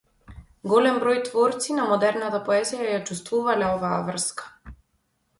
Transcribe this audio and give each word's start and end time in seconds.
Голем 0.69 0.95
број 1.01 1.17
творци 1.25 1.75
на 1.79 1.83
модерната 1.91 2.39
поезија 2.47 2.87
ја 2.87 2.95
чувствувале 3.09 3.67
оваа 3.75 4.01
врска. 4.09 4.73